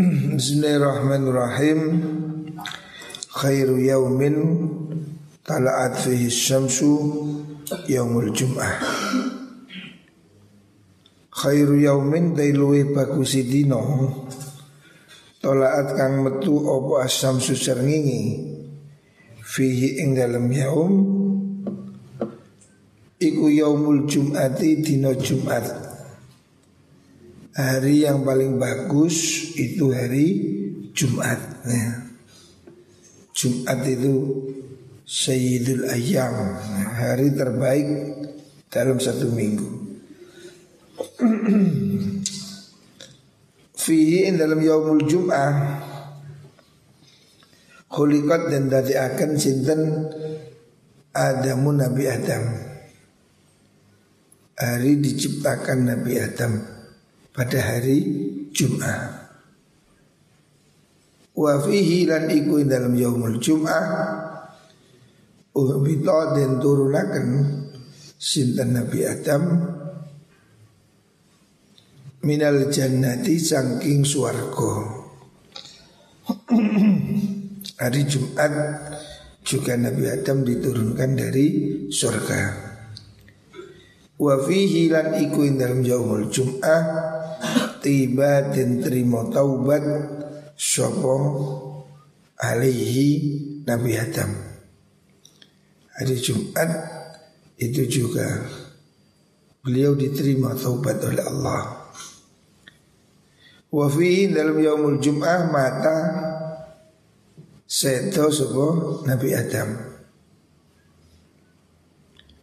[0.00, 1.80] Bismillahirrahmanirrahim.
[3.36, 4.36] Khairu yaumin
[5.44, 6.88] Tala'at fihi syamsu
[7.84, 8.80] Yaumul Jum'ah.
[11.28, 14.08] Khairu yaumin Dailuwi bagusi dino.
[15.44, 18.40] Tola'at kang metu Opo asyamsu serngingi
[19.44, 20.92] Fihi ing dalam yaum.
[23.20, 25.79] Iku yaumul jum'ati dino jum'at
[27.50, 30.26] Hari yang paling bagus itu hari
[30.94, 32.06] Jumat ya.
[33.34, 34.14] Jumat itu
[35.02, 36.54] Sayyidul Ayyam
[36.94, 37.88] Hari terbaik
[38.70, 39.66] dalam satu minggu.
[43.82, 45.82] Fihi dalam yaumul Jum'ah
[47.90, 50.06] Khuliqat dan dati akan sinten
[51.10, 52.44] Adamu Nabi Adam.
[54.54, 56.79] Hari diciptakan Nabi Adam
[57.30, 57.98] pada hari
[58.50, 59.20] Jum'ah.
[61.40, 63.86] Wa fihi lan iku dalam yaumul Jum'ah
[65.50, 67.26] Uhbita dan turunakan
[68.20, 69.42] Sintan Nabi Adam?
[72.20, 74.72] Minal jannati sangking suargo
[77.80, 78.52] Hari Jumat
[79.40, 81.46] juga Nabi Adam diturunkan dari
[81.88, 82.42] surga
[84.20, 86.84] Wa fihi lan iku dalam yaumul Jum'ah
[87.80, 89.82] tiba dan terima taubat
[90.54, 91.16] sopo
[92.36, 93.08] alaihi
[93.64, 94.30] Nabi Adam.
[95.96, 96.70] Hari Jumat
[97.60, 98.24] itu juga
[99.60, 101.92] beliau diterima taubat oleh Allah.
[103.70, 103.86] Wa
[104.34, 105.96] dalam yaumul Jum'ah mata
[107.68, 108.66] seto sopo
[109.04, 109.68] Nabi Adam.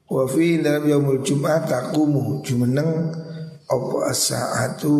[0.07, 0.23] Wa
[0.61, 3.26] dalam yaumul Jum'ah takumu jumeneng
[3.67, 4.95] apa as-sa'atu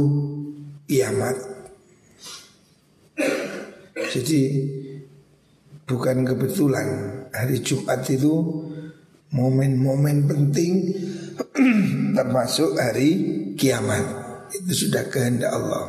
[0.88, 1.36] kiamat.
[4.12, 4.44] Jadi
[5.88, 6.88] bukan kebetulan
[7.32, 8.34] hari Jumat itu
[9.32, 10.74] momen-momen penting
[12.18, 13.10] termasuk hari
[13.56, 14.04] kiamat.
[14.52, 15.86] Itu sudah kehendak Allah.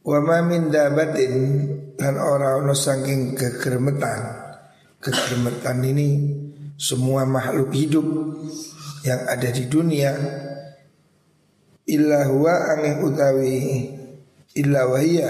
[0.00, 1.34] Wa ma min dabatin
[2.00, 4.38] orang-orang saking kegermetan.
[5.00, 6.08] Kegermetan ini
[6.76, 8.04] semua makhluk hidup
[9.04, 10.12] yang ada di dunia
[11.88, 13.56] illa huwa angin utawi
[14.54, 15.28] illa wahia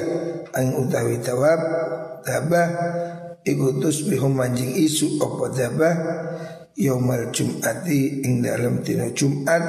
[0.53, 1.61] angin utawi tawab
[2.27, 2.69] tabah
[3.47, 5.95] ikutus bihum manjing isu opo tabah
[6.75, 9.63] yaumal jum'ati ing dalam dina jum'at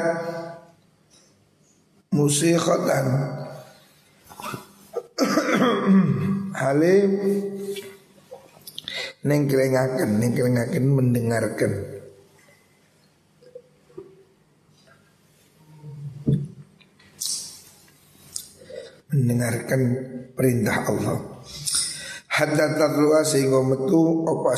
[2.12, 3.06] musikhatan
[6.62, 7.12] halim
[9.22, 12.01] nengkelengaken nengkelengaken mendengarkan
[19.12, 19.82] mendengarkan
[20.34, 21.20] perintah Allah.
[22.32, 24.56] Hatta tatlu'a sehingga metu apa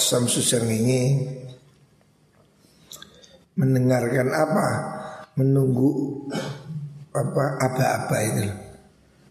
[3.57, 4.67] mendengarkan apa?
[5.41, 5.89] Menunggu
[7.09, 8.45] apa apa-apa itu.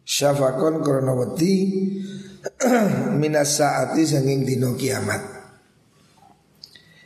[0.02, 1.54] Syafakon kronawati
[3.22, 5.22] minas saati sanging dino kiamat.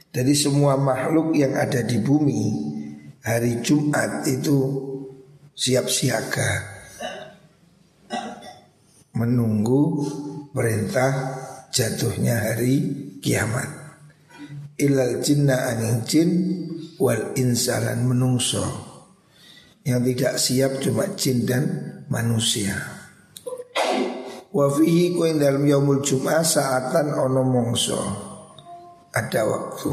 [0.09, 2.45] Dari semua makhluk yang ada di bumi
[3.21, 4.57] hari Jumat itu
[5.53, 6.76] siap siaga
[9.17, 10.05] menunggu
[10.53, 11.13] perintah
[11.73, 12.85] jatuhnya hari
[13.25, 13.67] kiamat.
[14.77, 16.31] Ilal jinna aning jin
[17.01, 18.65] wal insalan menungso
[19.89, 21.65] yang tidak siap cuma jin dan
[22.13, 22.77] manusia.
[24.53, 28.01] Wa fihi kuin dalam yaumul jum'ah saatan ono mongso
[29.17, 29.93] ada waktu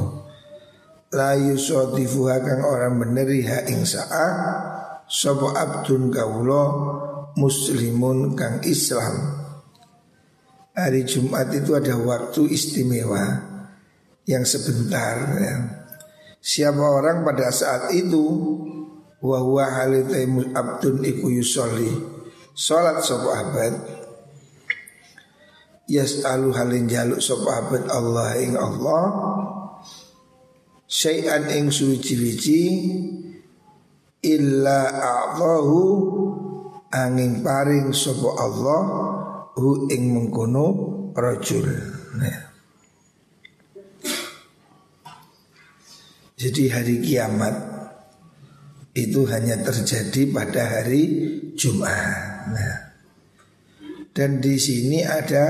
[1.16, 4.32] la yusodifuha kang orang beneri ha ing sa'ah
[5.08, 6.64] sapa abdun kawula
[7.38, 9.42] muslimun kang Islam.
[10.74, 13.22] Hari Jumat itu ada waktu istimewa
[14.26, 15.56] yang sebentar ya.
[16.44, 18.26] Siapa orang pada saat itu
[19.24, 21.94] wa huwa halitaimu abdun iku yusolli.
[22.58, 23.74] Salat sapa abad.
[25.88, 29.04] Yas'alu halin jaluk sapa abad Allah ing Allah.
[30.90, 32.62] Syai'an ing suci-wici
[34.24, 35.84] Illa a'tahu
[36.94, 38.82] angin paring sopo Allah
[39.58, 40.66] hu ing mengkono
[41.18, 41.66] rajul.
[42.22, 42.40] Nah.
[46.38, 47.56] Jadi hari kiamat
[48.94, 51.04] itu hanya terjadi pada hari
[51.58, 52.54] Jumat.
[52.54, 52.78] Nah.
[54.14, 55.46] Dan di sini ada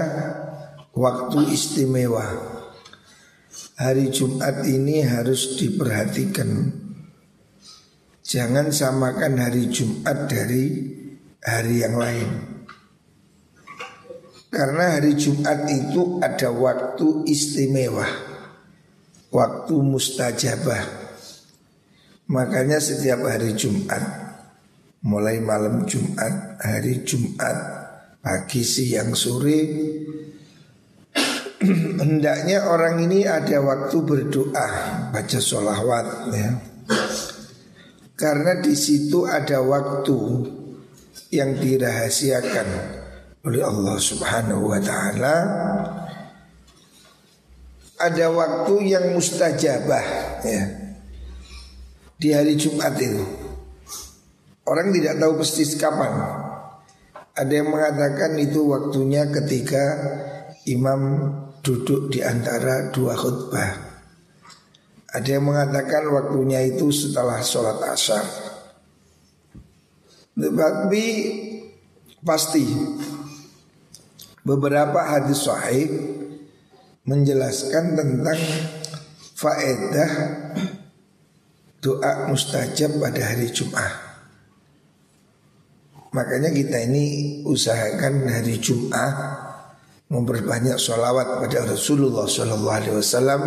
[0.95, 2.55] waktu istimewa.
[3.73, 6.79] Hari Jumat ini harus diperhatikan.
[8.23, 11.02] Jangan samakan hari Jumat dari
[11.43, 12.29] hari yang lain.
[14.47, 18.05] Karena hari Jumat itu ada waktu istimewa,
[19.33, 20.83] waktu mustajabah.
[22.29, 23.99] Makanya setiap hari Jumat,
[25.03, 27.57] mulai malam Jumat, hari Jumat,
[28.21, 29.59] pagi, siang, sore,
[32.03, 34.67] hendaknya orang ini ada waktu berdoa,
[35.09, 36.49] baca sholawat ya.
[38.13, 40.17] Karena di situ ada waktu
[41.33, 42.67] yang dirahasiakan
[43.41, 45.35] oleh Allah Subhanahu wa taala.
[47.97, 50.05] Ada waktu yang mustajabah
[50.45, 50.63] ya.
[52.21, 53.25] Di hari Jumat itu.
[54.63, 56.13] Orang tidak tahu persis kapan.
[57.33, 59.83] Ada yang mengatakan itu waktunya ketika
[60.69, 61.01] imam
[61.65, 63.71] duduk di antara dua khutbah.
[65.13, 68.42] Ada yang mengatakan waktunya itu setelah sholat asar.
[70.33, 71.05] Tetapi
[72.25, 72.65] pasti
[74.41, 75.89] beberapa hadis sahih
[77.03, 78.41] menjelaskan tentang
[79.35, 80.11] faedah
[81.83, 83.91] doa mustajab pada hari Jumat.
[86.13, 89.43] Makanya kita ini usahakan hari Jumat
[90.13, 93.41] memperbanyak sholawat pada Rasulullah Sallallahu Alaihi Wasallam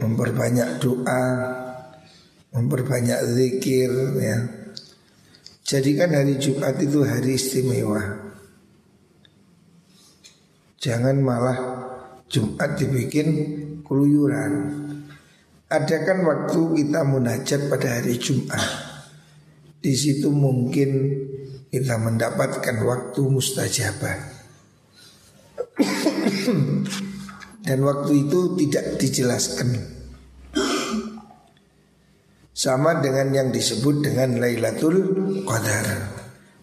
[0.00, 1.22] memperbanyak doa,
[2.50, 4.38] memperbanyak zikir ya.
[5.62, 8.02] Jadikan hari Jumat itu hari istimewa.
[10.80, 11.58] Jangan malah
[12.26, 13.28] Jumat dibikin
[13.86, 14.52] keluyuran.
[15.70, 18.58] Ada kan waktu kita munajat pada hari Jumat.
[19.78, 20.90] Di situ mungkin
[21.70, 24.18] kita mendapatkan waktu mustajabah.
[27.62, 29.99] Dan waktu itu tidak dijelaskan
[32.60, 35.00] sama dengan yang disebut dengan Lailatul
[35.48, 35.86] Qadar.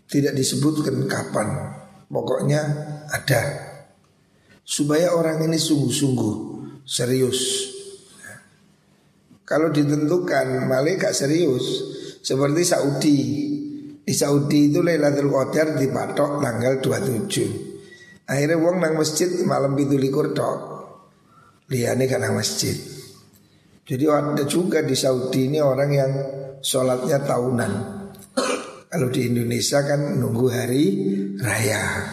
[0.05, 1.73] Tidak disebutkan kapan.
[2.05, 2.61] Pokoknya
[3.09, 3.41] ada.
[4.61, 6.35] Supaya orang ini sungguh-sungguh
[6.85, 7.73] serius.
[9.41, 11.65] Kalau ditentukan malaikat serius
[12.21, 13.19] seperti Saudi.
[14.07, 18.29] Di Saudi itu Lailatul Qadar dipatok tanggal 27.
[18.29, 20.59] Akhirnya wong nang masjid malam itu likur tok.
[21.73, 22.96] Liane kan nang masjid.
[23.87, 26.11] Jadi ada juga di Saudi ini orang yang
[26.59, 27.71] sholatnya tahunan.
[28.91, 30.85] Kalau di Indonesia kan nunggu hari
[31.39, 32.03] raya.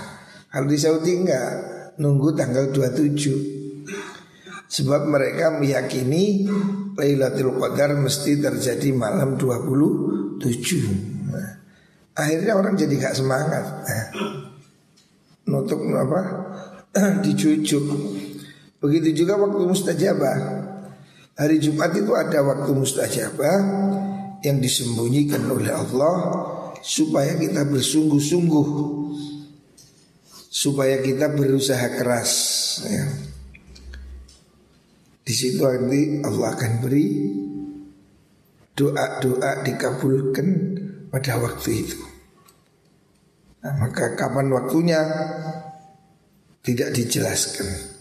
[0.55, 1.50] Kalau di Saudi enggak,
[1.99, 3.91] nunggu tanggal 27.
[4.71, 6.47] Sebab mereka meyakini
[6.94, 10.38] Lailatul Qadar mesti terjadi malam 27.
[11.31, 11.50] Nah,
[12.15, 13.65] akhirnya orang jadi gak semangat.
[13.82, 14.06] Nah,
[15.50, 16.20] nutuk apa?
[17.27, 17.82] Dicucuk.
[18.79, 20.64] Begitu juga waktu mustajabah.
[21.35, 23.59] Hari Jumat itu ada waktu mustajabah
[24.47, 26.17] yang disembunyikan oleh Allah
[26.79, 28.69] supaya kita bersungguh-sungguh
[30.55, 32.31] supaya kita berusaha keras
[32.87, 33.07] ya.
[35.25, 37.07] Di situ nanti Allah akan beri
[38.77, 40.49] doa-doa dikabulkan
[41.09, 41.99] pada waktu itu.
[43.65, 45.01] Nah, maka kapan waktunya
[46.61, 47.94] tidak dijelaskan.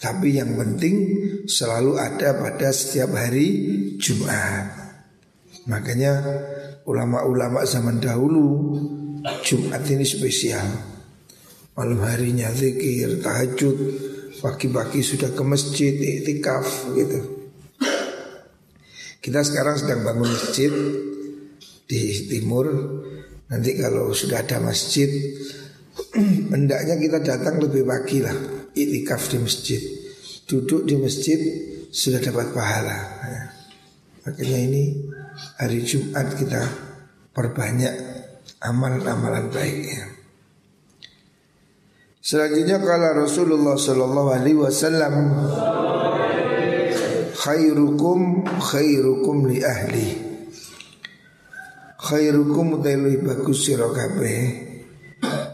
[0.00, 0.96] Tapi yang penting
[1.44, 3.48] selalu ada pada setiap hari
[4.00, 4.72] Jumat.
[5.68, 6.24] Makanya
[6.88, 8.80] ulama-ulama zaman dahulu
[9.44, 10.64] Jumat ini spesial.
[11.76, 13.76] Malam harinya zikir, tahajud,
[14.40, 17.20] pagi-pagi sudah ke masjid, iktikaf gitu.
[19.20, 20.72] Kita sekarang sedang bangun masjid
[21.84, 22.72] di timur.
[23.52, 25.12] Nanti kalau sudah ada masjid,
[26.56, 29.80] hendaknya kita datang lebih pagi lah itikaf di masjid.
[30.46, 31.38] Duduk di masjid
[31.90, 32.98] sudah dapat pahala.
[33.26, 33.42] Ya.
[34.26, 34.82] Makanya ini
[35.56, 36.62] hari Jumat kita
[37.32, 37.94] perbanyak
[38.60, 40.04] amalan-amalan baik ya.
[42.20, 45.14] Selanjutnya kalau Rasulullah Sallallahu Alaihi Wasallam
[47.32, 50.08] khairukum khairukum li ahli.
[52.00, 53.88] Khairukum utai bagus sira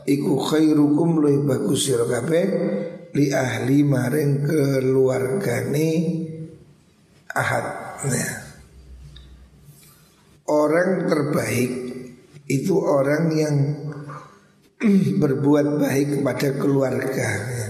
[0.06, 2.06] iku khairukum luwih bagus sira
[3.16, 5.90] li ahli maring keluargane
[7.32, 7.66] ahad
[8.04, 8.30] ya.
[10.46, 11.73] Orang terbaik
[12.46, 13.56] itu orang yang
[15.23, 17.68] berbuat baik kepada keluarga ya.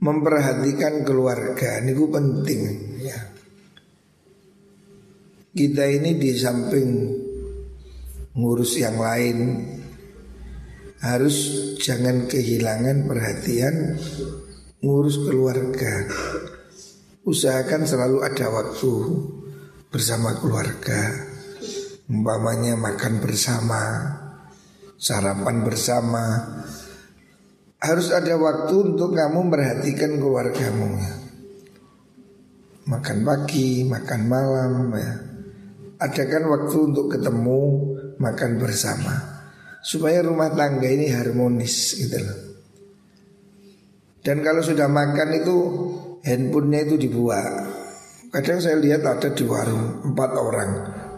[0.00, 2.62] Memperhatikan keluarga ini penting
[3.04, 3.20] ya.
[5.50, 6.88] Kita ini di samping
[8.38, 9.36] ngurus yang lain
[11.00, 11.36] harus
[11.80, 13.96] jangan kehilangan perhatian
[14.84, 16.04] ngurus keluarga.
[17.24, 18.92] Usahakan selalu ada waktu
[19.92, 21.28] bersama keluarga,
[22.10, 23.82] Umpamanya makan bersama
[24.98, 26.24] Sarapan bersama
[27.78, 31.14] Harus ada waktu untuk kamu memperhatikan keluargamu ya.
[32.90, 35.12] Makan pagi, makan malam ya.
[36.02, 37.62] Adakan waktu untuk ketemu
[38.18, 39.29] Makan bersama
[39.80, 42.38] Supaya rumah tangga ini harmonis gitu loh
[44.20, 45.56] Dan kalau sudah makan itu
[46.20, 47.48] Handphonenya itu dibuat
[48.28, 50.70] Kadang saya lihat ada di warung Empat orang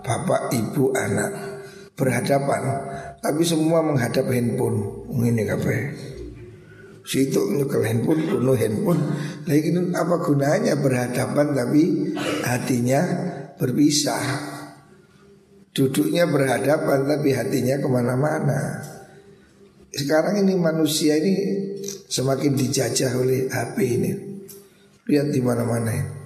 [0.03, 1.31] bapak, ibu, anak
[1.95, 2.63] berhadapan,
[3.23, 5.07] tapi semua menghadap handphone.
[5.13, 5.77] Ini kape.
[7.03, 9.03] Situ nyekel handphone, penuh handphone.
[9.47, 12.15] Lagi apa gunanya berhadapan tapi
[12.47, 13.01] hatinya
[13.59, 14.52] berpisah.
[15.73, 18.61] Duduknya berhadapan tapi hatinya ke mana-mana.
[19.93, 21.35] Sekarang ini manusia ini
[22.09, 24.11] semakin dijajah oleh HP ini.
[25.09, 26.23] Lihat di mana-mana ini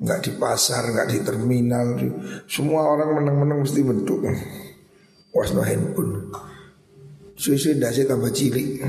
[0.00, 2.00] nggak di pasar, nggak di terminal,
[2.48, 4.24] semua orang menang-menang mesti bentuk.
[4.24, 6.32] no handphone.
[7.36, 8.80] Susu dasi tambah cilik,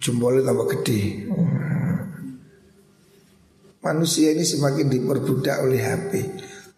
[0.00, 1.28] jempolnya tambah gede.
[3.80, 6.12] Manusia ini semakin diperbudak oleh HP.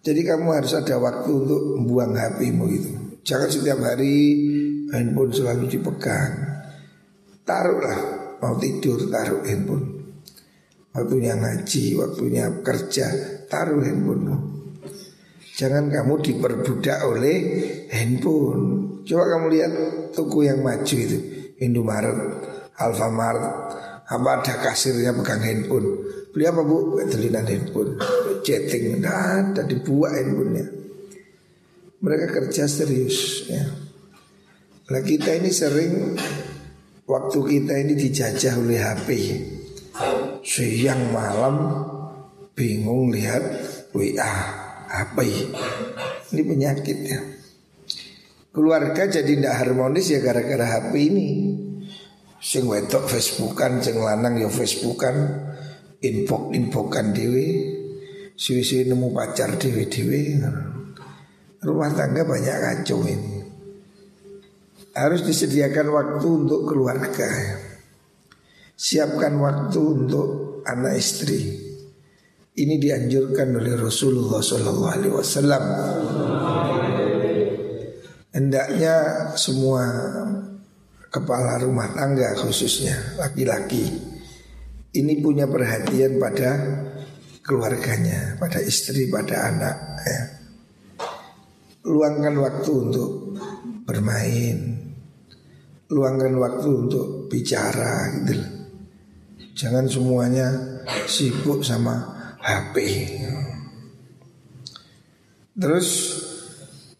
[0.03, 2.93] Jadi kamu harus ada waktu untuk membuang HPmu itu.
[3.23, 4.35] Jangan setiap hari
[4.91, 6.33] handphone selalu dipegang.
[7.47, 7.99] Taruhlah
[8.43, 10.03] mau tidur taruh handphone.
[10.91, 13.07] Waktunya ngaji, waktunya kerja,
[13.47, 14.37] taruh handphonemu.
[15.55, 17.37] Jangan kamu diperbudak oleh
[17.95, 18.63] handphone.
[19.07, 19.73] Coba kamu lihat
[20.11, 21.19] toko yang maju itu,
[21.63, 22.19] Indomaret,
[22.75, 23.43] Alfamart,
[24.03, 25.89] apa ada kasirnya pegang handphone.
[26.35, 26.99] Beli apa bu?
[27.07, 28.03] Telinan handphone,
[28.43, 30.67] chatting, nah, ada dibuat handphonenya.
[32.03, 33.63] Mereka kerja serius ya.
[34.91, 36.19] Nah kita ini sering
[37.07, 39.09] waktu kita ini dijajah oleh HP
[40.43, 41.87] siang malam
[42.59, 43.41] bingung lihat
[43.95, 44.35] WA
[44.91, 45.23] apa
[46.35, 47.21] ini penyakit ya.
[48.53, 51.29] Keluarga jadi tidak harmonis ya gara-gara HP ini.
[52.43, 55.49] Sing wedok Facebookan sing lanang ya Facebookan.
[56.03, 57.72] Infok infokan dewi
[58.43, 60.43] suwi-suwi nemu pacar dewi dewi
[61.63, 63.39] rumah tangga banyak kacau ini
[64.99, 67.31] harus disediakan waktu untuk keluarga
[68.83, 71.55] Siapkan waktu untuk anak istri.
[72.53, 75.65] Ini dianjurkan oleh Rasulullah Wasallam.
[78.35, 78.95] Hendaknya
[79.39, 79.87] semua
[81.15, 83.87] kepala rumah tangga khususnya laki-laki
[84.99, 86.51] ini punya perhatian pada
[87.43, 89.77] keluarganya, pada istri, pada anak.
[90.07, 90.23] Ya.
[91.83, 93.11] Luangkan waktu untuk
[93.83, 94.59] bermain,
[95.91, 98.35] luangkan waktu untuk bicara gitu.
[99.53, 100.49] Jangan semuanya
[101.05, 102.01] sibuk sama
[102.41, 102.77] HP.
[105.53, 105.89] Terus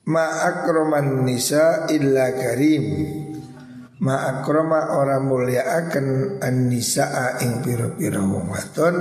[0.05, 2.85] ma'akroman nisa illa karim.
[4.03, 8.97] Ma'akroma orang mulia akan an-nisa'a ing piro-piro wong wadon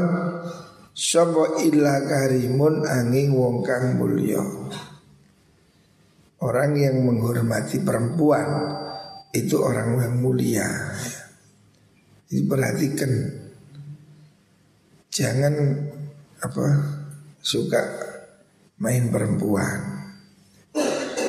[0.91, 4.43] Sopo illa karimun angin wong kang mulia
[6.41, 8.47] Orang yang menghormati perempuan
[9.31, 10.67] Itu orang yang mulia.
[12.27, 13.11] Jadi perhatikan
[15.11, 15.55] Jangan
[16.39, 16.65] apa
[17.43, 17.83] suka
[18.79, 20.07] main perempuan.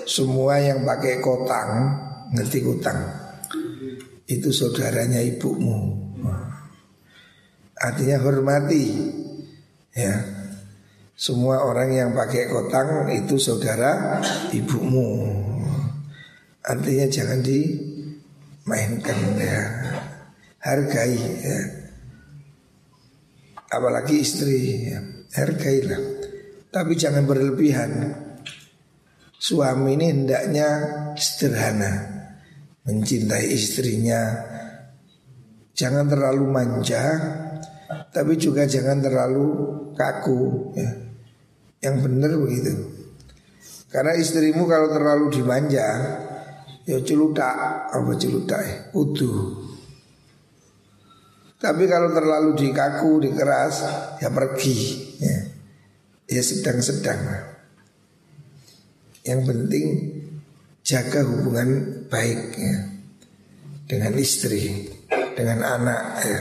[0.07, 1.71] Semua yang pakai kotang
[2.33, 3.01] ngerti kutang
[4.31, 5.99] itu saudaranya ibumu.
[7.83, 8.85] Artinya hormati
[9.97, 10.43] ya.
[11.13, 14.19] Semua orang yang pakai kotang itu saudara
[14.51, 15.31] ibumu.
[16.67, 19.63] Artinya jangan dimainkan ya.
[20.63, 21.59] Hargai ya.
[23.73, 25.01] Apalagi istri ya,
[25.39, 26.03] hargailah.
[26.69, 28.19] Tapi jangan berlebihan.
[29.37, 30.69] Suami ini hendaknya
[31.17, 31.93] sederhana.
[32.83, 34.43] Mencintai istrinya.
[35.73, 37.03] Jangan terlalu manja
[38.13, 39.47] tapi juga jangan terlalu
[39.97, 40.91] kaku ya.
[41.83, 42.73] yang benar begitu
[43.89, 45.87] karena istrimu kalau terlalu dimanja
[46.85, 49.63] ya celutak apa celutak ya utuh
[51.63, 53.87] tapi kalau terlalu dikaku, dikeras,
[54.19, 54.79] ya pergi.
[55.23, 55.39] Ya,
[56.27, 57.23] ya sedang-sedang.
[59.23, 59.87] Yang penting
[60.83, 62.77] jaga hubungan baik ya,
[63.87, 64.91] dengan istri,
[65.39, 66.03] dengan anak.
[66.27, 66.41] Ya.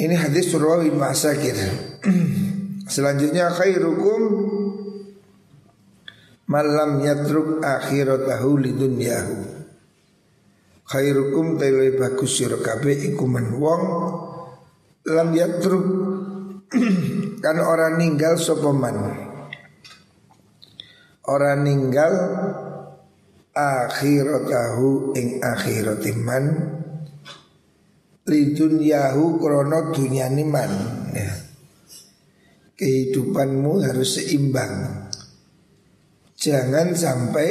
[0.00, 1.60] Ini hadis surah Masakir.
[2.94, 4.22] Selanjutnya khairukum
[6.48, 9.36] malam yatruk akhiratahu lidunyahu.
[10.88, 13.84] Khairukum tailai bagus sira kabeh iku men wong
[15.04, 15.84] lam yatruk.
[17.44, 18.96] Kan orang ninggal sapa man.
[21.28, 22.14] Orang ninggal
[23.52, 26.79] akhiratahu ing akhiratiman
[28.28, 30.72] lidun yahu krono dunyani man
[31.14, 31.32] ya.
[32.76, 35.04] Kehidupanmu harus seimbang.
[36.40, 37.48] Jangan sampai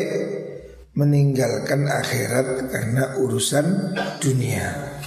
[0.98, 4.98] meninggalkan akhirat karena urusan dunia.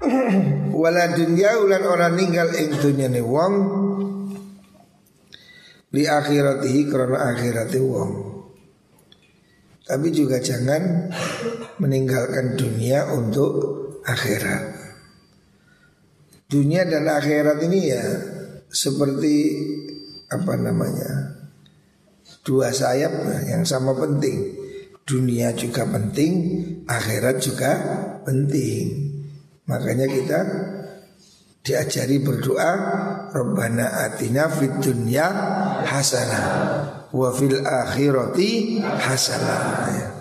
[0.80, 3.54] Wala dunya ulan orang ninggal ing dunyane wong.
[5.92, 8.12] Li akhiratihi karena akhirati wong.
[9.84, 11.12] Tapi juga jangan
[11.82, 13.79] meninggalkan dunia untuk
[14.10, 14.80] akhirat
[16.50, 18.02] Dunia dan akhirat ini ya
[18.66, 19.34] seperti
[20.26, 21.38] apa namanya
[22.42, 24.58] dua sayap yang sama penting.
[25.06, 26.32] Dunia juga penting,
[26.90, 27.70] akhirat juga
[28.26, 29.14] penting.
[29.70, 30.38] Makanya kita
[31.62, 32.72] diajari berdoa
[33.30, 35.30] Rabbana atina fid dunya
[35.86, 36.46] hasanah
[37.14, 40.18] wa fil akhirati hasanah.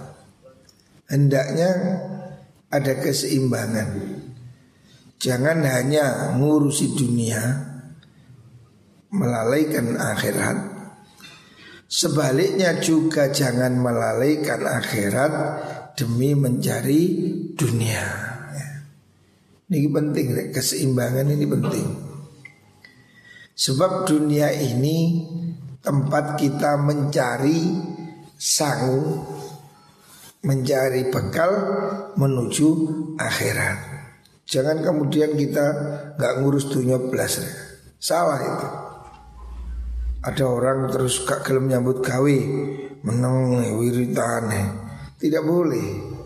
[1.10, 1.70] Hendaknya
[2.70, 3.90] ada keseimbangan.
[5.20, 7.42] Jangan hanya ngurusi dunia
[9.12, 10.58] melalaikan akhirat.
[11.90, 15.34] Sebaliknya juga jangan melalaikan akhirat
[15.98, 17.02] demi mencari
[17.58, 18.30] dunia.
[19.70, 21.88] Ini penting, keseimbangan ini penting.
[23.54, 25.30] Sebab dunia ini
[25.84, 27.60] tempat kita mencari
[28.34, 28.88] sang,
[30.46, 31.52] mencari bekal
[32.16, 32.68] menuju
[33.20, 33.78] akhirat.
[34.50, 35.66] Jangan kemudian kita
[36.18, 37.38] nggak ngurus dunia belas,
[38.02, 38.68] salah itu.
[40.20, 42.38] Ada orang terus gak gelem nyambut gawe
[43.08, 44.68] Meneng wiritane
[45.16, 46.20] Tidak boleh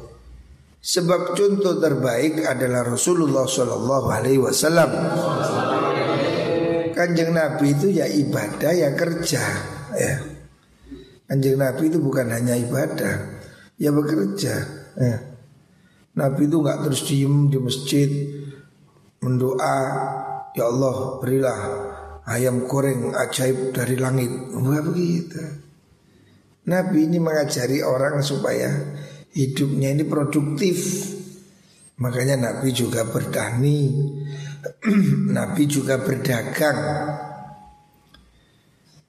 [0.84, 4.92] Sebab contoh terbaik adalah Rasulullah Shallallahu Alaihi Wasallam.
[6.92, 9.44] Kanjeng Nabi itu ya ibadah ya kerja
[9.96, 10.14] ya.
[11.24, 13.16] Kanjeng Nabi itu bukan hanya ibadah,
[13.84, 14.56] ya bekerja.
[14.96, 15.18] Ya.
[16.16, 18.10] Nabi itu nggak terus diem di masjid
[19.20, 19.78] mendoa,
[20.56, 21.60] ya Allah berilah
[22.24, 24.32] ayam goreng ajaib dari langit.
[24.56, 25.44] Wah begitu.
[26.64, 28.72] Nabi ini mengajari orang supaya
[29.36, 31.12] hidupnya ini produktif.
[32.00, 33.92] Makanya Nabi juga bertani,
[35.38, 36.80] Nabi juga berdagang.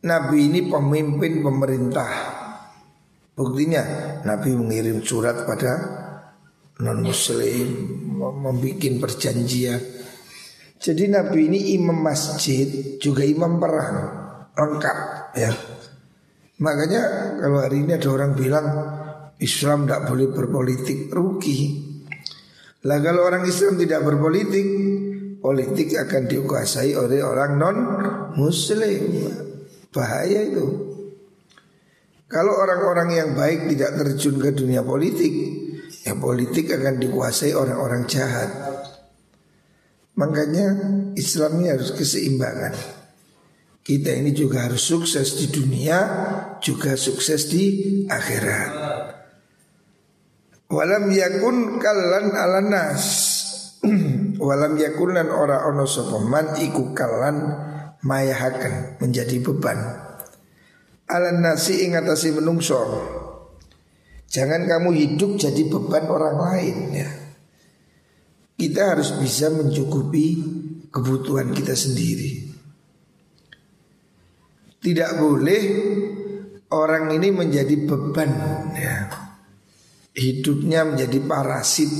[0.05, 2.44] Nabi ini pemimpin pemerintah.
[3.35, 3.83] Buktinya
[4.23, 5.73] Nabi mengirim surat pada
[6.79, 7.67] non muslim
[8.15, 9.83] membuat perjanjian
[10.85, 13.97] jadi Nabi ini imam masjid juga imam perang
[14.53, 14.99] lengkap
[15.33, 15.49] ya.
[16.61, 17.03] Makanya
[17.41, 18.67] kalau hari ini ada orang bilang
[19.41, 21.61] Islam tidak boleh berpolitik rugi.
[22.85, 24.69] Lah kalau orang Islam tidak berpolitik,
[25.41, 27.77] politik akan dikuasai oleh orang non
[28.37, 29.25] Muslim.
[29.89, 30.94] Bahaya itu.
[32.35, 35.31] Kalau orang-orang yang baik tidak terjun ke dunia politik,
[36.03, 38.51] ya politik akan dikuasai orang-orang jahat.
[40.19, 40.67] Makanya
[41.15, 42.75] Islam ini harus keseimbangan.
[43.87, 45.99] Kita ini juga harus sukses di dunia,
[46.59, 47.65] juga sukses di
[48.11, 48.71] akhirat.
[50.75, 53.05] Walam yakun kalan alanas.
[54.43, 57.39] Walam yakun lan ora ono sopeman iku kalan
[58.03, 60.04] mayahakan menjadi beban.
[61.05, 62.81] Alan nasi ingatasi menungso.
[64.35, 67.11] Jangan kamu hidup jadi beban orang lain ya.
[68.55, 70.27] Kita harus bisa mencukupi
[70.89, 72.51] kebutuhan kita sendiri.
[74.81, 75.63] Tidak boleh
[76.73, 78.31] orang ini menjadi beban
[78.75, 78.99] ya.
[80.15, 81.93] Hidupnya menjadi parasit.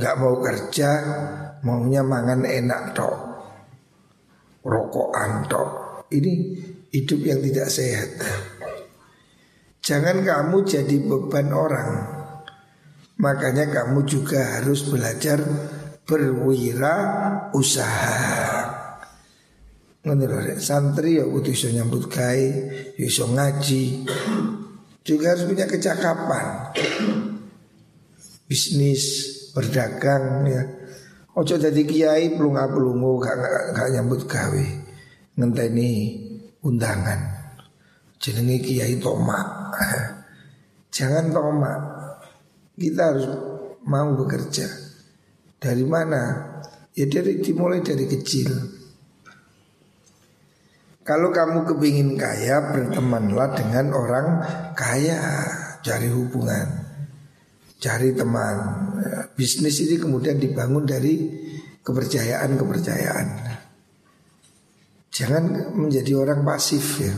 [0.00, 0.90] Gak mau kerja,
[1.66, 3.16] maunya mangan enak tok.
[4.64, 5.70] Rokokan tok.
[6.12, 6.32] Ini
[6.90, 8.10] hidup yang tidak sehat.
[9.80, 11.90] Jangan kamu jadi beban orang.
[13.20, 15.40] Makanya kamu juga harus belajar
[16.04, 16.96] berwira
[17.52, 18.76] usaha.
[20.00, 22.48] Menurut santri ya butuh iso nyambut gawe,
[22.96, 24.08] ya iso ngaji.
[25.04, 26.72] Juga harus punya kecakapan.
[28.48, 29.04] Bisnis,
[29.52, 30.62] berdagang ya.
[31.36, 34.66] Ojo jadi kiai pelunga-pelungu gak, gak, gak nyambut gawe.
[35.36, 35.92] Ngenteni
[36.64, 37.20] undangan.
[38.20, 39.74] Jenenge kiai tomak.
[40.96, 41.80] Jangan tomak.
[42.76, 43.26] Kita harus
[43.84, 44.66] mau bekerja.
[45.60, 46.22] Dari mana?
[46.96, 48.80] Ya dari dimulai dari kecil.
[51.00, 54.26] Kalau kamu kepingin kaya, bertemanlah dengan orang
[54.78, 55.18] kaya,
[55.82, 56.68] cari hubungan,
[57.82, 58.56] cari teman.
[59.34, 61.18] Bisnis ini kemudian dibangun dari
[61.82, 63.26] kepercayaan-kepercayaan.
[65.20, 67.12] Jangan menjadi orang pasif ya.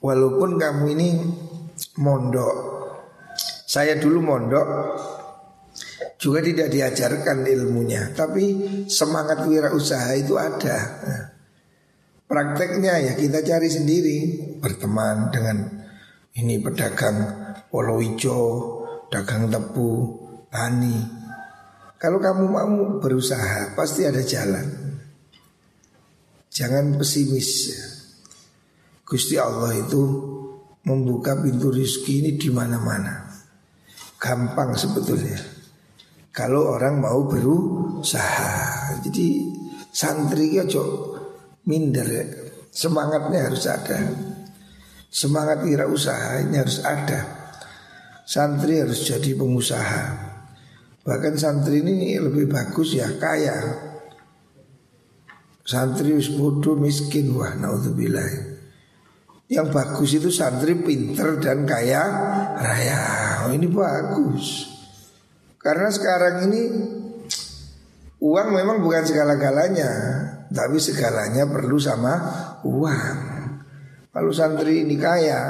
[0.00, 1.08] Walaupun kamu ini
[2.00, 2.56] mondok,
[3.68, 4.68] saya dulu mondok
[6.16, 8.44] juga tidak diajarkan ilmunya, tapi
[8.88, 10.76] semangat wirausaha itu ada.
[11.04, 11.24] Nah,
[12.24, 14.16] prakteknya ya kita cari sendiri,
[14.64, 15.56] berteman dengan
[16.40, 17.16] ini pedagang
[17.68, 18.44] polo hijau,
[19.12, 19.92] dagang tebu,
[20.48, 21.13] tani.
[22.04, 24.84] Kalau kamu mau berusaha pasti ada jalan
[26.52, 27.72] Jangan pesimis
[29.08, 30.02] Gusti Allah itu
[30.84, 33.24] membuka pintu rizki ini di mana-mana.
[34.16, 35.36] Gampang sebetulnya.
[36.32, 38.96] Kalau orang mau berusaha.
[39.04, 39.26] Jadi
[39.92, 40.64] santri ya
[41.68, 42.24] minder ya.
[42.72, 43.98] Semangatnya harus ada.
[45.12, 47.20] Semangat kira usaha ini harus ada.
[48.24, 50.33] Santri harus jadi pengusaha.
[51.04, 53.60] Bahkan santri ini lebih bagus ya kaya.
[55.60, 58.56] Santri bodoh miskin wah naudzubillah.
[59.52, 62.02] Yang bagus itu santri pinter dan kaya
[62.56, 63.04] raya.
[63.44, 64.72] Oh, ini bagus.
[65.60, 66.62] Karena sekarang ini
[68.24, 69.90] uang memang bukan segala-galanya,
[70.48, 72.12] tapi segalanya perlu sama
[72.64, 73.16] uang.
[74.08, 75.40] Kalau santri ini kaya,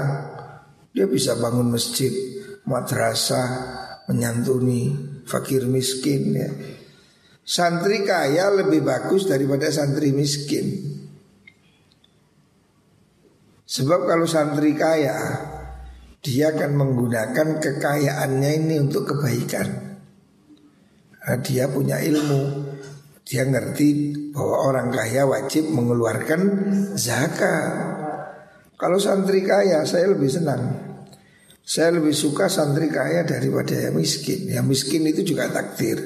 [0.90, 2.11] dia bisa bangun masjid,
[2.67, 3.51] madrasah,
[4.11, 6.51] menyantuni fakir miskin ya.
[7.45, 10.95] Santri kaya lebih bagus daripada santri miskin.
[13.65, 15.17] Sebab kalau santri kaya
[16.21, 19.99] Dia akan menggunakan kekayaannya ini untuk kebaikan
[21.25, 22.43] nah, Dia punya ilmu
[23.25, 26.41] Dia ngerti bahwa orang kaya wajib mengeluarkan
[26.95, 27.73] zakat
[28.77, 30.93] Kalau santri kaya saya lebih senang
[31.64, 35.96] Saya lebih suka santri kaya daripada yang miskin Yang miskin itu juga takdir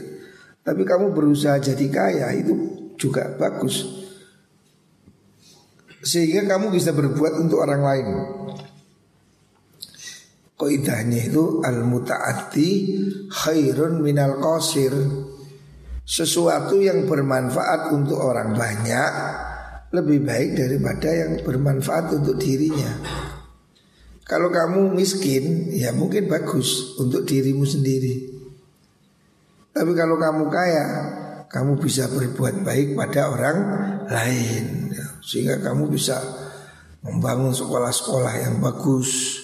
[0.63, 2.55] Tapi kamu berusaha jadi kaya itu
[2.95, 3.99] juga bagus
[6.03, 8.09] sehingga kamu bisa berbuat untuk orang lain.
[10.59, 12.71] Kaidahnya itu al mutaati
[13.31, 14.91] khairun minal qasir.
[16.09, 19.13] Sesuatu yang bermanfaat untuk orang banyak
[19.93, 22.91] lebih baik daripada yang bermanfaat untuk dirinya.
[24.29, 28.29] Kalau kamu miskin, ya mungkin bagus untuk dirimu sendiri.
[29.73, 30.87] Tapi kalau kamu kaya,
[31.49, 33.59] kamu bisa berbuat baik pada orang
[34.05, 34.93] lain.
[35.25, 36.21] Sehingga kamu bisa
[37.01, 39.41] membangun sekolah-sekolah yang bagus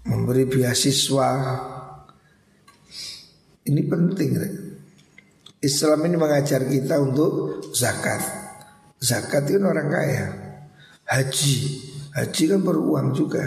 [0.00, 1.30] Memberi beasiswa.
[3.68, 4.30] Ini penting
[5.60, 8.24] Islam ini mengajar kita untuk zakat.
[8.96, 10.26] Zakat itu orang kaya.
[11.04, 11.56] Haji
[12.16, 13.42] Haji kan beruang juga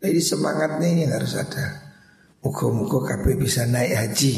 [0.00, 1.92] Jadi semangatnya ini harus ada
[2.40, 4.34] Muka-muka KB bisa naik haji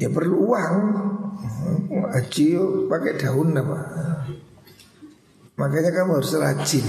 [0.00, 0.74] Ya perlu uang
[2.12, 2.46] Haji
[2.92, 3.78] pakai daun apa?
[5.56, 6.86] Makanya kamu harus rajin.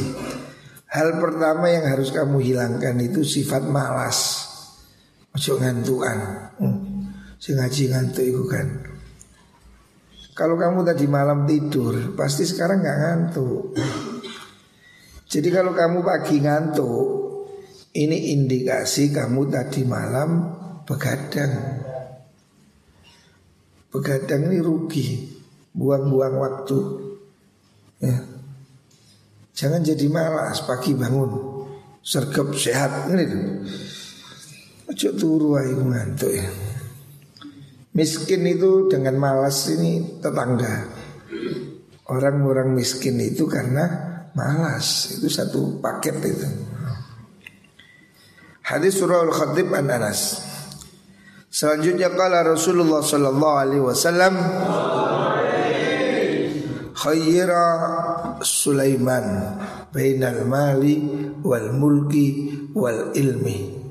[0.89, 4.49] Hal pertama yang harus kamu hilangkan itu sifat malas.
[5.34, 6.17] Ojo ngantukan.
[6.58, 6.78] Hmm.
[7.43, 8.67] Ngaji ngantuk itu kan.
[10.34, 13.78] Kalau kamu tadi malam tidur, pasti sekarang nggak ngantuk.
[15.34, 17.10] Jadi kalau kamu pagi ngantuk,
[17.98, 20.54] ini indikasi kamu tadi malam
[20.86, 21.82] begadang.
[23.89, 25.08] Begadang ini rugi
[25.74, 26.80] Buang-buang waktu.
[27.98, 28.22] Ya.
[29.58, 31.50] Jangan jadi malas pagi bangun.
[32.06, 33.26] Sergap sehat ini
[34.86, 36.46] Ojo turu ayo ngantuk ya.
[37.98, 40.93] Miskin itu dengan malas ini tetangga.
[42.06, 45.17] Orang-orang miskin itu karena malas.
[45.17, 46.50] Itu satu paket itu.
[48.63, 50.39] Hadis surah Al-Khatib an Anas.
[51.54, 54.34] Selanjutnya kala Rasulullah sallallahu alaihi wasallam
[56.98, 57.65] khayyira
[58.41, 59.54] Sulaiman
[59.93, 60.98] bainal mali
[61.46, 63.84] wal mulki wal ilmi.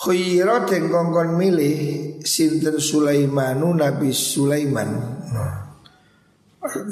[0.00, 1.76] Khayyira den kongkon milih
[2.24, 4.88] sinten Sulaimanu Nabi Sulaiman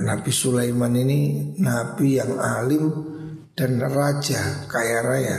[0.00, 2.88] Nabi Sulaiman ini nabi yang alim
[3.52, 5.38] dan raja kaya raya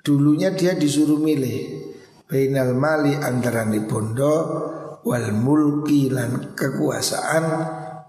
[0.00, 1.88] Dulunya dia disuruh milih
[2.28, 4.34] Bainal mali antara bondo
[5.04, 7.44] Wal mulki lan kekuasaan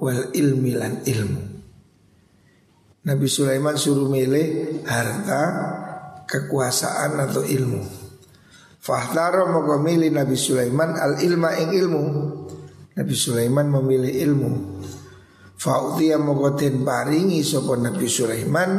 [0.03, 1.51] Wal ilmi lan ilmu
[3.01, 5.43] Nabi Sulaiman suruh milih harta,
[6.29, 7.81] kekuasaan atau ilmu.
[8.77, 12.03] Fahtaro mau milih Nabi Sulaiman al ilma ing ilmu.
[12.91, 14.51] Nabi Sulaiman memilih ilmu.
[15.55, 16.35] Fautia mau
[16.83, 18.71] paringi sopon Nabi Sulaiman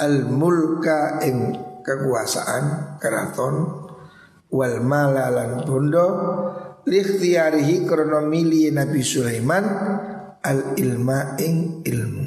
[0.00, 3.54] al mulka ing kekuasaan keraton
[4.50, 6.06] wal malalan bondo
[6.88, 9.64] likhtiarihi krono Nabi Sulaiman
[10.40, 12.26] al ilma ing ilmu.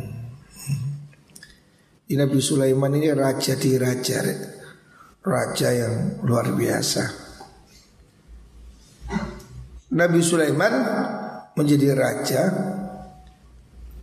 [2.07, 4.23] Nabi Sulaiman ini raja di raja,
[5.27, 7.26] raja yang luar biasa.
[9.87, 10.73] Nabi Sulaiman
[11.55, 12.43] menjadi raja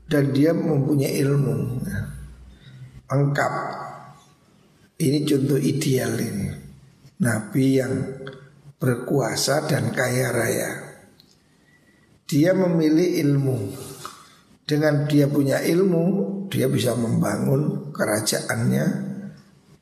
[0.08, 1.84] dan dia mempunyai ilmu
[3.04, 3.52] lengkap.
[4.96, 6.48] Ini contoh ideal ini.
[7.20, 7.94] Nabi yang
[8.80, 10.70] berkuasa dan kaya raya.
[12.24, 13.58] Dia memilih ilmu.
[14.64, 16.04] Dengan dia punya ilmu,
[16.48, 18.86] dia bisa membangun kerajaannya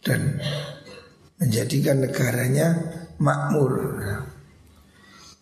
[0.03, 0.43] dan
[1.38, 2.75] menjadikan negaranya
[3.23, 3.95] makmur.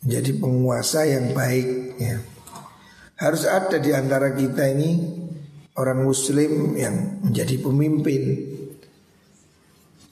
[0.01, 1.69] Menjadi penguasa yang baik
[2.01, 2.17] ya.
[3.21, 4.97] Harus ada di antara kita ini
[5.77, 8.23] orang muslim yang menjadi pemimpin.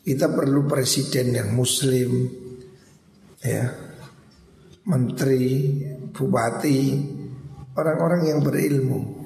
[0.04, 2.28] Kita perlu presiden yang muslim
[3.40, 3.64] ya.
[4.88, 5.84] Menteri,
[6.16, 6.80] bupati,
[7.76, 9.18] orang-orang yang berilmu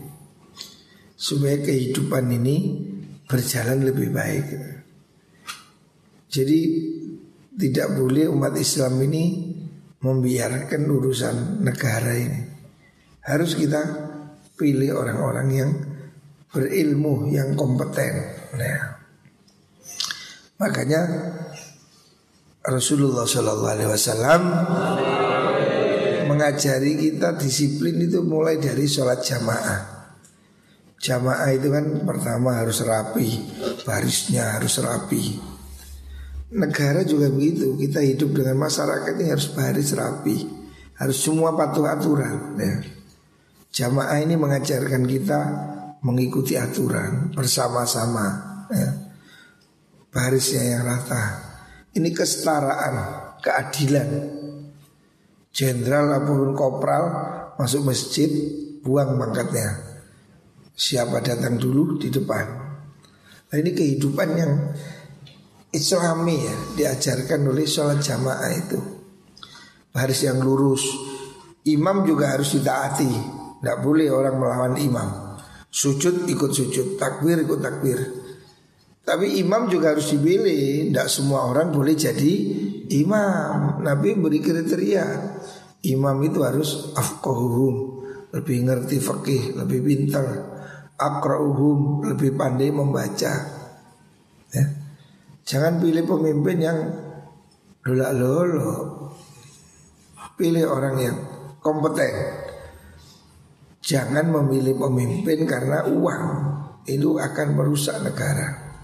[1.14, 2.56] supaya kehidupan ini
[3.30, 4.46] berjalan lebih baik.
[6.26, 6.60] Jadi
[7.54, 9.24] tidak boleh umat Islam ini
[10.02, 12.40] membiarkan urusan negara ini.
[13.22, 13.80] Harus kita
[14.58, 15.70] pilih orang-orang yang
[16.50, 18.14] berilmu, yang kompeten.
[18.58, 18.80] Nah,
[20.58, 21.00] makanya
[22.62, 24.42] Rasulullah Shallallahu Alaihi Wasallam
[26.30, 29.80] mengajari kita disiplin itu mulai dari sholat jamaah.
[31.02, 33.26] Jamaah itu kan pertama harus rapi,
[33.82, 35.51] barisnya harus rapi.
[36.52, 40.36] Negara juga begitu, kita hidup dengan masyarakat ini harus baris rapi,
[41.00, 42.60] harus semua patuh aturan.
[42.60, 42.74] Ya.
[43.72, 45.40] Jamaah ini mengajarkan kita
[46.04, 48.26] mengikuti aturan bersama-sama,
[48.68, 48.90] ya.
[50.12, 51.24] barisnya yang rata.
[51.96, 52.94] Ini kesetaraan,
[53.40, 54.08] keadilan.
[55.52, 57.04] Jenderal ataupun kopral
[57.60, 58.28] masuk masjid,
[58.82, 59.78] buang mangkatnya
[60.74, 62.46] Siapa datang dulu di depan
[63.52, 64.52] Nah ini kehidupan yang
[65.72, 68.78] Islami ya Diajarkan oleh sholat jamaah itu.
[69.88, 70.84] Baris yang lurus.
[71.64, 73.12] Imam juga harus ditaati.
[73.60, 75.38] Tidak boleh orang melawan imam.
[75.72, 77.98] Sujud ikut sujud Takbir ikut takbir.
[79.02, 80.92] Tapi imam juga harus dipilih.
[80.92, 82.34] Tidak semua orang boleh jadi
[82.92, 83.80] imam.
[83.80, 85.06] Nabi beri kriteria.
[85.88, 87.74] Imam itu harus afqahuhum.
[88.32, 90.26] Lebih ngerti fakih Lebih pintar.
[91.00, 93.51] Akrauhum lebih pandai membaca.
[95.42, 96.78] Jangan pilih pemimpin yang
[97.82, 98.70] lolak lolo.
[100.38, 101.16] Pilih orang yang
[101.58, 102.14] kompeten.
[103.82, 106.24] Jangan memilih pemimpin karena uang.
[106.86, 108.74] Itu akan merusak negara.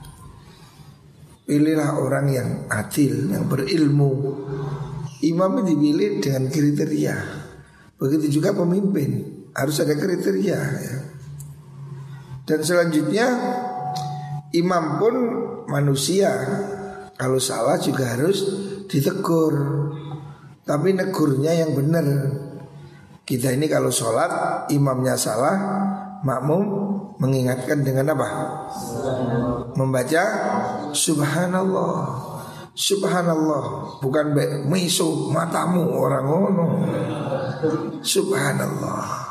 [1.48, 4.36] Pilihlah orang yang adil, yang berilmu.
[5.24, 7.16] Imam dipilih dengan kriteria.
[7.98, 10.60] Begitu juga pemimpin harus ada kriteria.
[10.78, 10.96] Ya.
[12.46, 13.26] Dan selanjutnya
[14.52, 15.14] imam pun
[15.68, 16.32] manusia
[17.18, 18.46] kalau salah juga harus
[18.86, 19.54] ditegur.
[20.62, 22.06] Tapi negurnya yang benar.
[23.24, 25.56] Kita ini kalau sholat imamnya salah,
[26.24, 26.62] makmum
[27.18, 28.28] mengingatkan dengan apa?
[29.74, 30.24] Membaca
[30.94, 31.96] Subhanallah.
[32.78, 34.26] Subhanallah bukan
[34.70, 36.66] misu matamu orang ngono.
[38.04, 39.26] Subhanallah.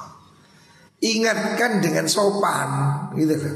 [0.99, 2.69] Ingatkan dengan sopan
[3.15, 3.55] gitu kan.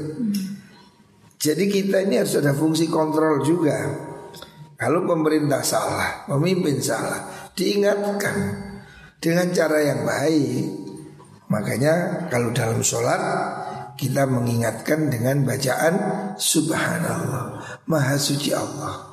[1.42, 3.74] Jadi kita ini harus ada fungsi kontrol juga.
[4.78, 8.36] Kalau pemerintah salah, pemimpin salah, diingatkan
[9.18, 10.70] dengan cara yang baik.
[11.50, 13.18] Makanya kalau dalam sholat
[13.98, 15.94] kita mengingatkan dengan bacaan
[16.38, 17.58] Subhanallah,
[17.90, 19.10] Maha Suci Allah.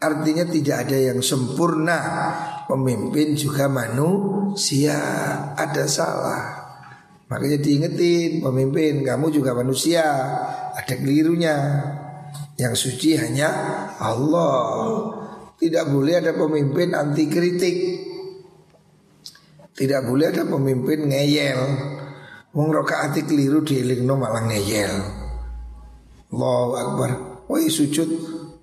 [0.00, 2.00] Artinya tidak ada yang sempurna
[2.64, 4.96] Pemimpin juga manusia
[5.52, 6.59] Ada salah
[7.30, 10.02] Makanya diingetin pemimpin kamu juga manusia.
[10.74, 11.54] Ada kelirunya.
[12.58, 13.48] Yang suci hanya
[14.02, 14.58] Allah.
[15.56, 17.76] Tidak boleh ada pemimpin anti kritik
[19.76, 21.60] Tidak boleh ada pemimpin ngeyel.
[22.50, 24.92] Wong rokaati keliru dielingno malah ngeyel.
[26.34, 27.10] Allahu Akbar.
[27.46, 28.10] Woi sujud.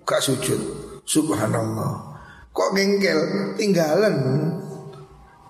[0.04, 0.60] Gak sujud.
[1.08, 2.20] Subhanallah.
[2.52, 3.20] Kok ngengkel?
[3.56, 4.14] Tinggalan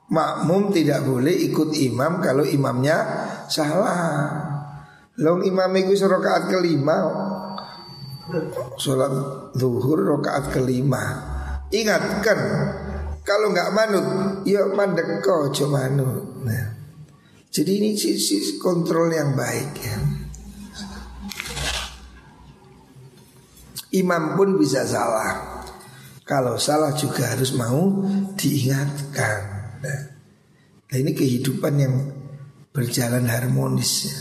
[0.09, 2.97] Makmum tidak boleh ikut imam kalau imamnya
[3.44, 4.40] salah.
[5.21, 6.97] Long imam itu rokaat kelima.
[8.81, 9.12] Sholat
[9.53, 11.05] zuhur rokaat kelima.
[11.68, 12.40] Ingatkan
[13.29, 14.07] Kalau nggak manut
[14.49, 16.25] Ya mandek kau coba manut.
[16.49, 16.81] Nah.
[17.53, 19.97] Jadi ini sisi kontrol yang baik ya.
[23.92, 25.64] Imam pun bisa salah.
[26.25, 28.05] Kalau salah juga harus mau
[28.37, 29.58] diingatkan
[30.88, 31.94] Nah, ini kehidupan yang
[32.72, 33.92] berjalan harmonis.
[34.09, 34.18] Ya.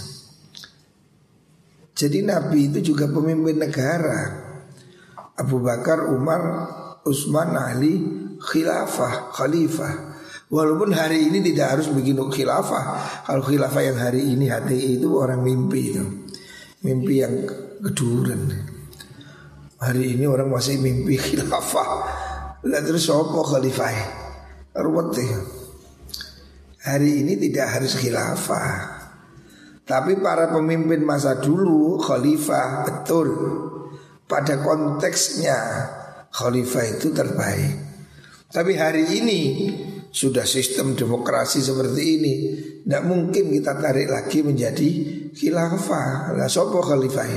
[1.98, 4.46] Jadi Nabi itu juga pemimpin negara.
[5.38, 6.42] Abu Bakar, Umar,
[7.08, 8.04] Utsman, Ali,
[8.38, 9.94] khilafah, khalifah.
[10.48, 12.84] Walaupun hari ini tidak harus begini khilafah.
[13.26, 16.04] Kalau khilafah yang hari ini HTI itu orang mimpi itu.
[16.84, 17.34] Mimpi yang
[17.82, 18.46] keduren.
[19.80, 21.90] Hari ini orang masih mimpi khilafah.
[22.62, 23.94] Lah terus apa khalifah?
[24.78, 25.57] Ruwet ya.
[26.88, 28.96] Hari ini tidak harus khilafah.
[29.84, 33.28] Tapi para pemimpin masa dulu khalifah betul
[34.24, 35.60] pada konteksnya
[36.32, 37.76] khalifah itu terbaik.
[38.48, 39.42] Tapi hari ini
[40.08, 42.36] sudah sistem demokrasi seperti ini,
[42.84, 44.90] tidak mungkin kita tarik lagi menjadi
[45.36, 46.40] khilafah.
[46.40, 47.28] Lah sopo khalifah?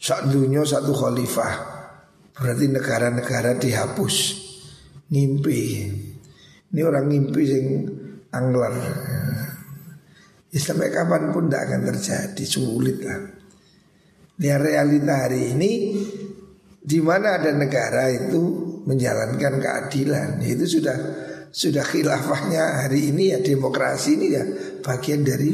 [0.00, 1.54] Sak dunia satu khalifah.
[2.40, 4.16] Berarti negara-negara dihapus.
[5.12, 5.60] Ngimpi.
[6.74, 7.66] Ini orang ngimpi sing
[8.34, 8.74] angler.
[10.50, 13.22] Ya, sampai kapan pun tidak akan terjadi sulit lah.
[14.38, 15.72] Lihat realita hari ini
[16.84, 20.96] di mana ada negara itu menjalankan keadilan itu sudah
[21.48, 24.44] sudah khilafahnya hari ini ya demokrasi ini ya
[24.84, 25.50] bagian dari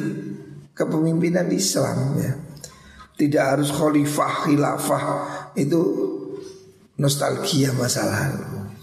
[0.74, 2.32] kepemimpinan Islam ya
[3.14, 5.04] tidak harus khalifah khilafah
[5.54, 5.80] itu
[6.98, 8.74] nostalgia masa lalu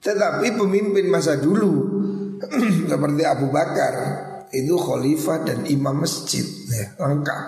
[0.00, 2.00] tetapi pemimpin masa dulu
[2.90, 3.94] seperti Abu Bakar
[4.52, 7.42] itu khalifah dan imam masjid ya, lengkap.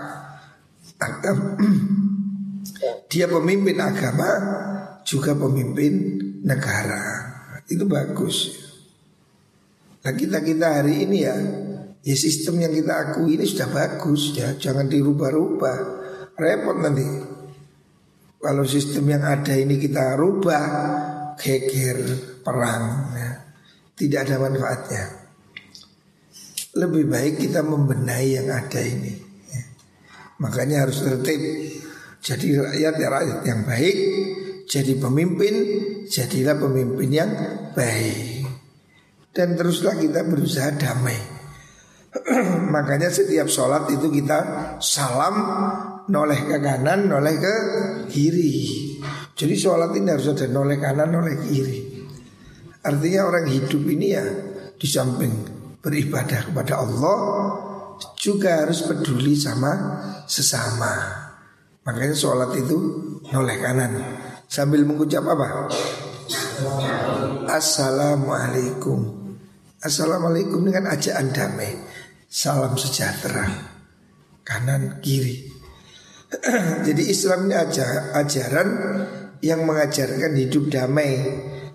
[3.13, 4.31] Dia pemimpin agama
[5.05, 5.93] juga pemimpin
[6.43, 7.05] negara.
[7.69, 8.65] Itu bagus.
[10.05, 11.37] Nah kita kita hari ini ya
[12.05, 14.57] ya sistem yang kita akui ini sudah bagus ya.
[14.57, 15.79] Jangan dirubah-rubah.
[16.35, 17.07] Repot nanti.
[18.45, 20.65] Kalau sistem yang ada ini kita rubah
[21.41, 21.99] geger
[22.45, 22.85] perang
[23.17, 23.44] ya.
[23.95, 25.05] Tidak ada manfaatnya.
[26.75, 29.15] Lebih baik kita membenahi yang ada ini.
[30.43, 31.41] Makanya harus tertib.
[32.19, 33.97] Jadi rakyat ya rakyat yang baik
[34.65, 35.55] Jadi pemimpin
[36.09, 37.31] Jadilah pemimpin yang
[37.77, 38.43] baik.
[39.31, 41.19] Dan teruslah kita berusaha damai.
[42.75, 44.39] Makanya setiap sholat itu kita
[44.83, 45.37] salam
[46.05, 47.55] Noleh ke kanan, noleh ke
[48.13, 48.53] kiri.
[49.33, 52.04] Jadi sholat ini harus ada noleh kanan, noleh kiri
[52.85, 54.25] Artinya orang hidup ini ya
[54.77, 55.33] Di samping
[55.81, 57.19] beribadah kepada Allah
[58.19, 60.93] juga harus peduli sama sesama.
[61.85, 62.77] Makanya sholat itu
[63.29, 63.93] noleh kanan
[64.49, 65.69] sambil mengucap apa?
[67.53, 69.01] Assalamualaikum.
[69.85, 71.77] Assalamualaikum dengan ajaan damai.
[72.25, 73.45] Salam sejahtera.
[74.41, 75.45] Kanan kiri.
[76.89, 77.55] Jadi Islam ini
[78.17, 78.69] ajaran
[79.45, 81.13] yang mengajarkan hidup damai.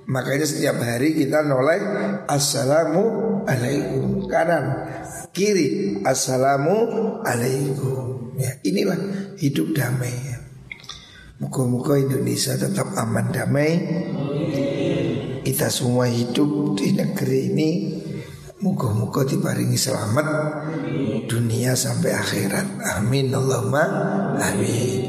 [0.10, 1.78] Makanya setiap hari kita noleh
[2.26, 4.89] Assalamualaikum kanan
[5.30, 8.98] kiri Assalamualaikum ya, Inilah
[9.38, 10.41] hidup damai.
[11.39, 13.80] Muka-muka Indonesia tetap aman damai.
[15.45, 17.69] Kita semua hidup di negeri ini.
[18.60, 20.28] Muka-muka diparingi selamat
[21.32, 22.84] Dunia sampai akhirat.
[22.98, 23.32] Amin.
[23.32, 23.88] Allahumma
[24.36, 25.09] Amin